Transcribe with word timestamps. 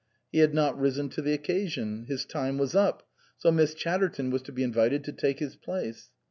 He 0.31 0.39
had 0.39 0.55
not 0.55 0.75
risen 0.79 1.09
to 1.09 1.21
the 1.21 1.31
occasion; 1.33 2.05
his 2.07 2.25
time 2.25 2.57
was 2.57 2.73
up, 2.73 3.07
so 3.37 3.51
Miss 3.51 3.75
Chatterton 3.75 4.31
was 4.31 4.41
to 4.41 4.51
be 4.51 4.63
invited 4.63 5.03
to 5.03 5.11
take 5.13 5.37
his 5.37 5.55
place. 5.55 6.09